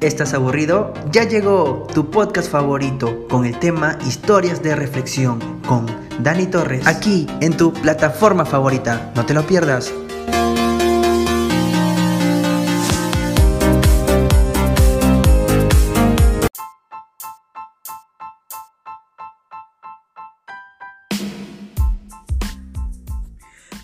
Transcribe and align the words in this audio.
¿Estás 0.00 0.32
aburrido? 0.32 0.94
Ya 1.12 1.24
llegó 1.24 1.86
tu 1.92 2.10
podcast 2.10 2.50
favorito 2.50 3.28
con 3.28 3.44
el 3.44 3.58
tema 3.58 3.98
Historias 4.06 4.62
de 4.62 4.74
Reflexión 4.74 5.60
con 5.68 5.84
Dani 6.22 6.46
Torres. 6.46 6.86
Aquí 6.86 7.26
en 7.42 7.54
tu 7.54 7.70
plataforma 7.74 8.46
favorita. 8.46 9.12
No 9.14 9.26
te 9.26 9.34
lo 9.34 9.46
pierdas. 9.46 9.92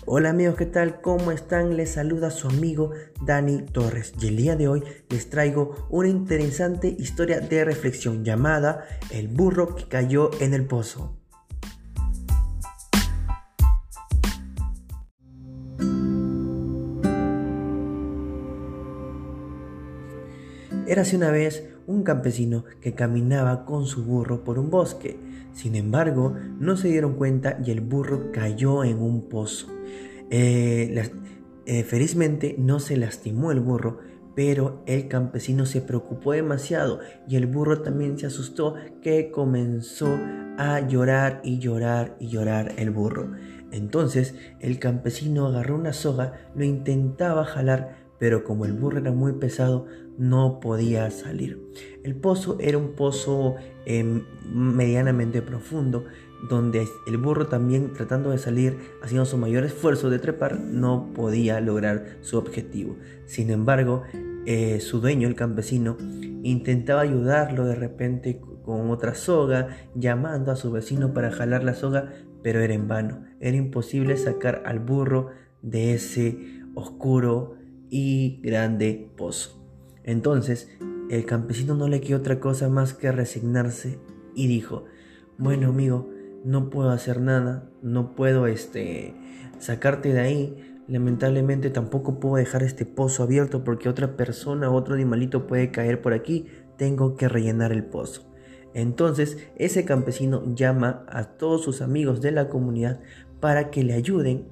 Hola 0.09 0.29
amigos, 0.29 0.55
¿qué 0.55 0.65
tal? 0.65 1.01
¿Cómo 1.01 1.33
están? 1.33 1.75
Les 1.75 1.91
saluda 1.91 2.31
su 2.31 2.47
amigo 2.47 2.91
Dani 3.25 3.63
Torres 3.63 4.13
y 4.21 4.27
el 4.27 4.37
día 4.37 4.55
de 4.55 4.69
hoy 4.69 4.81
les 5.09 5.29
traigo 5.29 5.85
una 5.89 6.07
interesante 6.07 6.87
historia 6.87 7.41
de 7.41 7.65
reflexión 7.65 8.23
llamada 8.23 8.85
El 9.11 9.27
burro 9.27 9.75
que 9.75 9.83
cayó 9.89 10.31
en 10.39 10.53
el 10.53 10.65
pozo. 10.65 11.17
Érase 20.87 21.17
una 21.17 21.31
vez 21.31 21.65
un 21.87 22.03
campesino 22.03 22.65
que 22.81 22.93
caminaba 22.93 23.65
con 23.65 23.85
su 23.85 24.03
burro 24.03 24.43
por 24.43 24.59
un 24.59 24.69
bosque. 24.69 25.17
Sin 25.53 25.75
embargo, 25.75 26.35
no 26.59 26.77
se 26.77 26.89
dieron 26.89 27.15
cuenta 27.15 27.57
y 27.65 27.71
el 27.71 27.81
burro 27.81 28.31
cayó 28.31 28.83
en 28.83 28.99
un 28.99 29.27
pozo. 29.27 29.67
Eh, 30.29 31.09
eh, 31.65 31.83
felizmente 31.83 32.55
no 32.59 32.79
se 32.79 32.97
lastimó 32.97 33.51
el 33.51 33.61
burro, 33.61 33.99
pero 34.35 34.83
el 34.85 35.07
campesino 35.07 35.65
se 35.65 35.81
preocupó 35.81 36.33
demasiado 36.33 36.99
y 37.27 37.37
el 37.37 37.47
burro 37.47 37.81
también 37.81 38.19
se 38.19 38.27
asustó 38.27 38.75
que 39.01 39.31
comenzó 39.31 40.19
a 40.59 40.79
llorar 40.87 41.41
y 41.43 41.57
llorar 41.57 42.15
y 42.19 42.27
llorar 42.27 42.73
el 42.77 42.91
burro. 42.91 43.31
Entonces 43.71 44.35
el 44.59 44.79
campesino 44.79 45.47
agarró 45.47 45.75
una 45.75 45.93
soga, 45.93 46.33
lo 46.55 46.63
intentaba 46.63 47.45
jalar, 47.45 48.06
pero 48.19 48.43
como 48.43 48.65
el 48.65 48.73
burro 48.73 48.99
era 48.99 49.11
muy 49.11 49.33
pesado, 49.33 49.85
no 50.17 50.59
podía 50.59 51.09
salir. 51.11 51.61
El 52.03 52.15
pozo 52.15 52.57
era 52.59 52.77
un 52.77 52.93
pozo 52.93 53.55
em, 53.85 54.23
medianamente 54.51 55.41
profundo, 55.41 56.05
donde 56.49 56.87
el 57.07 57.17
burro 57.17 57.47
también 57.47 57.93
tratando 57.93 58.31
de 58.31 58.37
salir, 58.37 58.77
haciendo 59.01 59.25
su 59.25 59.37
mayor 59.37 59.63
esfuerzo 59.63 60.09
de 60.09 60.19
trepar, 60.19 60.59
no 60.59 61.11
podía 61.13 61.59
lograr 61.61 62.17
su 62.21 62.37
objetivo. 62.37 62.95
Sin 63.25 63.49
embargo, 63.49 64.03
eh, 64.45 64.79
su 64.79 65.01
dueño, 65.01 65.27
el 65.27 65.35
campesino, 65.35 65.97
intentaba 66.43 67.01
ayudarlo 67.01 67.65
de 67.65 67.75
repente 67.75 68.39
con 68.63 68.89
otra 68.91 69.15
soga, 69.15 69.69
llamando 69.95 70.51
a 70.51 70.55
su 70.55 70.71
vecino 70.71 71.13
para 71.13 71.31
jalar 71.31 71.63
la 71.63 71.73
soga, 71.73 72.13
pero 72.43 72.61
era 72.61 72.73
en 72.73 72.87
vano. 72.87 73.25
Era 73.39 73.57
imposible 73.57 74.15
sacar 74.17 74.63
al 74.65 74.79
burro 74.79 75.31
de 75.61 75.93
ese 75.93 76.37
oscuro 76.75 77.55
y 77.89 78.39
grande 78.41 79.09
pozo. 79.17 79.63
Entonces, 80.03 80.69
el 81.09 81.25
campesino 81.25 81.75
no 81.75 81.87
le 81.87 82.01
quedó 82.01 82.19
otra 82.19 82.39
cosa 82.39 82.69
más 82.69 82.93
que 82.93 83.11
resignarse 83.11 83.99
y 84.35 84.47
dijo, 84.47 84.85
bueno 85.37 85.69
amigo, 85.69 86.09
no 86.43 86.69
puedo 86.69 86.89
hacer 86.91 87.21
nada, 87.21 87.69
no 87.81 88.15
puedo 88.15 88.47
este, 88.47 89.13
sacarte 89.59 90.13
de 90.13 90.19
ahí, 90.19 90.81
lamentablemente 90.87 91.69
tampoco 91.69 92.19
puedo 92.19 92.35
dejar 92.35 92.63
este 92.63 92.85
pozo 92.85 93.23
abierto 93.23 93.63
porque 93.63 93.89
otra 93.89 94.15
persona, 94.15 94.71
otro 94.71 94.95
animalito 94.95 95.47
puede 95.47 95.71
caer 95.71 96.01
por 96.01 96.13
aquí, 96.13 96.47
tengo 96.77 97.15
que 97.15 97.27
rellenar 97.27 97.71
el 97.71 97.83
pozo. 97.83 98.31
Entonces 98.73 99.37
ese 99.55 99.85
campesino 99.85 100.43
llama 100.55 101.05
a 101.09 101.23
todos 101.23 101.63
sus 101.63 101.81
amigos 101.81 102.21
de 102.21 102.31
la 102.31 102.47
comunidad 102.47 102.99
para 103.39 103.69
que 103.69 103.83
le 103.83 103.93
ayuden 103.93 104.47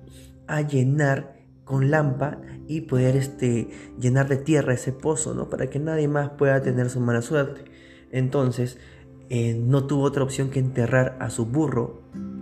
a 0.47 0.61
llenar 0.61 1.34
con 1.65 1.91
lampa 1.91 2.37
y 2.67 2.81
poder 2.81 3.15
este, 3.15 3.67
llenar 3.99 4.29
de 4.29 4.37
tierra 4.37 4.73
ese 4.73 4.93
pozo, 4.93 5.33
¿no? 5.33 5.49
Para 5.49 5.67
que 5.69 5.79
nadie 5.79 6.07
más 6.07 6.29
pueda 6.29 6.61
tener 6.61 6.89
su 6.89 6.99
mala 6.99 7.21
suerte. 7.21 7.65
Entonces, 8.11 8.77
eh, 9.29 9.55
no 9.55 9.85
tuvo 9.85 10.03
otra 10.03 10.23
opción 10.23 10.49
que 10.51 10.59
enterrar 10.59 11.17
a 11.19 11.29
su 11.29 11.47
burro 11.47 12.01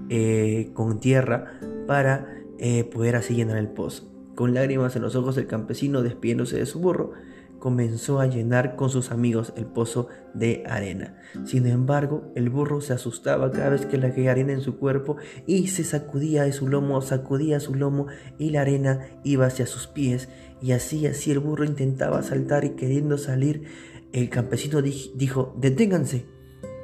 eh, 0.09 0.71
con 0.73 0.99
tierra 0.99 1.59
para 1.87 2.27
eh, 2.59 2.83
poder 2.83 3.15
así 3.15 3.33
llenar 3.33 3.57
el 3.57 3.69
pozo. 3.69 4.11
Con 4.35 4.53
lágrimas 4.53 4.95
en 4.95 5.01
los 5.01 5.15
ojos, 5.15 5.37
el 5.37 5.47
campesino, 5.47 6.01
despidiéndose 6.01 6.57
de 6.57 6.65
su 6.65 6.79
burro, 6.79 7.13
comenzó 7.63 8.19
a 8.19 8.27
llenar 8.27 8.75
con 8.75 8.89
sus 8.89 9.09
amigos 9.09 9.53
el 9.55 9.65
pozo 9.65 10.09
de 10.33 10.65
arena. 10.67 11.15
Sin 11.45 11.65
embargo, 11.65 12.29
el 12.35 12.49
burro 12.49 12.81
se 12.81 12.91
asustaba 12.91 13.53
cada 13.53 13.69
vez 13.69 13.85
que 13.85 13.97
la 13.97 14.13
caía 14.13 14.31
arena 14.31 14.51
en 14.51 14.59
su 14.59 14.77
cuerpo 14.77 15.15
y 15.47 15.67
se 15.67 15.85
sacudía 15.85 16.43
de 16.43 16.51
su 16.51 16.67
lomo, 16.67 17.01
sacudía 17.01 17.61
su 17.61 17.73
lomo 17.73 18.07
y 18.37 18.49
la 18.49 18.59
arena 18.59 19.07
iba 19.23 19.45
hacia 19.45 19.65
sus 19.65 19.87
pies. 19.87 20.27
Y 20.61 20.73
así, 20.73 21.07
así 21.07 21.31
el 21.31 21.39
burro 21.39 21.63
intentaba 21.63 22.21
saltar 22.21 22.65
y 22.65 22.71
queriendo 22.71 23.17
salir, 23.17 23.63
el 24.11 24.29
campesino 24.29 24.81
dijo, 24.81 25.55
deténganse. 25.57 26.25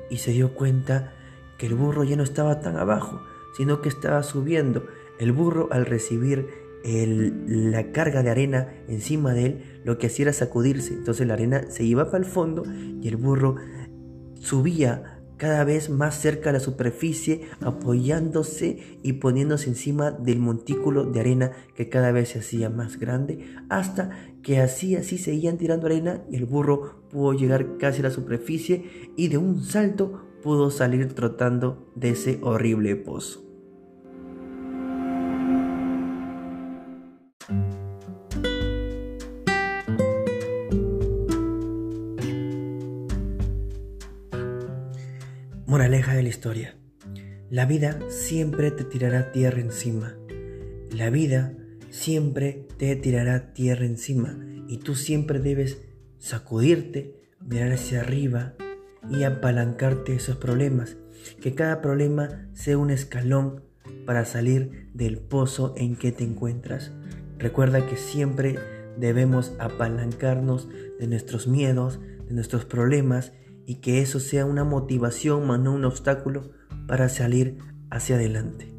Y 0.10 0.20
se 0.20 0.32
dio 0.32 0.56
cuenta 0.56 1.12
que 1.58 1.66
el 1.66 1.76
burro 1.76 2.06
ya 2.06 2.16
no 2.16 2.24
estaba 2.24 2.62
tan 2.62 2.78
abajo, 2.78 3.22
sino 3.58 3.82
que 3.82 3.90
estaba 3.90 4.24
subiendo. 4.24 4.86
El 5.20 5.34
burro 5.34 5.68
al 5.74 5.86
recibir 5.86 6.48
la 6.84 7.92
carga 7.92 8.24
de 8.24 8.30
arena 8.30 8.70
encima 8.88 9.34
de 9.34 9.46
él, 9.46 9.82
lo 9.84 9.98
que 9.98 10.08
hacía 10.08 10.26
era 10.26 10.34
sacudirse. 10.34 10.94
Entonces 10.94 11.28
la 11.28 11.34
arena 11.34 11.64
se 11.70 11.84
iba 11.84 12.06
para 12.06 12.24
el 12.24 12.30
fondo 12.30 12.64
y 13.02 13.08
el 13.08 13.18
burro 13.18 13.56
subía 14.36 15.20
cada 15.40 15.64
vez 15.64 15.90
más 15.90 16.20
cerca 16.20 16.50
a 16.50 16.54
la 16.54 16.60
superficie, 16.60 17.42
apoyándose 17.62 19.00
y 19.02 19.14
poniéndose 19.14 19.70
encima 19.70 20.12
del 20.12 20.40
montículo 20.40 21.06
de 21.06 21.22
arena 21.22 21.52
que 21.76 21.88
cada 21.88 22.12
vez 22.12 22.30
se 22.30 22.40
hacía 22.40 22.70
más 22.70 23.00
grande, 23.00 23.48
hasta 23.70 24.12
que 24.44 24.60
así 24.60 24.98
así 24.98 25.18
seguían 25.18 25.58
tirando 25.58 25.88
arena 25.88 26.24
y 26.30 26.36
el 26.36 26.46
burro 26.46 27.04
pudo 27.10 27.34
llegar 27.34 27.78
casi 27.78 28.02
a 28.02 28.04
la 28.04 28.12
superficie 28.12 29.12
y 29.16 29.30
de 29.30 29.38
un 29.38 29.64
salto 29.64 30.26
pudo 30.44 30.72
salir 30.72 31.14
trotando 31.14 31.90
de 31.96 32.12
ese 32.12 32.40
horrible 32.42 32.98
pozo. 32.98 33.49
Moraleja 45.80 46.14
de 46.14 46.24
la 46.24 46.28
historia. 46.28 46.76
La 47.50 47.66
vida 47.66 48.02
siempre 48.10 48.70
te 48.70 48.84
tirará 48.84 49.32
tierra 49.32 49.62
encima. 49.62 50.14
La 50.92 51.10
vida 51.10 51.54
siempre 51.90 52.68
te 52.76 52.94
tirará 52.98 53.54
tierra 53.54 53.86
encima. 53.86 54.38
Y 54.68 54.80
tú 54.80 54.96
siempre 54.96 55.40
debes 55.40 55.82
sacudirte, 56.18 57.16
mirar 57.40 57.72
hacia 57.72 58.02
arriba 58.02 58.56
y 59.10 59.24
apalancarte 59.24 60.14
esos 60.14 60.36
problemas. 60.36 60.98
Que 61.40 61.56
cada 61.56 61.82
problema 61.82 62.50
sea 62.52 62.78
un 62.78 62.90
escalón 62.90 63.64
para 64.06 64.26
salir 64.26 64.90
del 64.94 65.18
pozo 65.18 65.74
en 65.78 65.96
que 65.96 66.12
te 66.12 66.26
encuentras. 66.26 66.92
Recuerda 67.38 67.88
que 67.88 67.96
siempre 67.96 68.60
debemos 68.98 69.54
apalancarnos 69.60 70.68
de 71.00 71.08
nuestros 71.08 71.48
miedos, 71.48 72.02
de 72.28 72.34
nuestros 72.34 72.66
problemas 72.66 73.32
y 73.70 73.76
que 73.82 74.02
eso 74.02 74.20
sea 74.20 74.48
una 74.48 74.64
motivación 74.64 75.46
más 75.46 75.60
no 75.60 75.74
un 75.74 75.86
obstáculo 75.86 76.54
para 76.88 77.08
salir 77.08 77.60
hacia 77.92 78.16
adelante. 78.16 78.74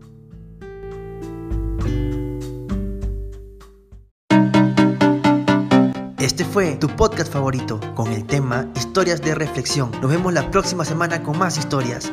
Este 6.18 6.44
fue 6.44 6.74
tu 6.74 6.88
podcast 6.88 7.32
favorito 7.32 7.78
con 7.94 8.12
el 8.12 8.26
tema 8.26 8.68
Historias 8.74 9.22
de 9.22 9.36
Reflexión. 9.36 9.92
Nos 10.02 10.10
vemos 10.10 10.32
la 10.32 10.50
próxima 10.50 10.84
semana 10.84 11.22
con 11.22 11.38
más 11.38 11.56
historias. 11.56 12.12